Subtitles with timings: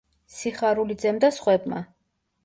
[0.35, 1.83] სიხარულიძემ და სხვებმა.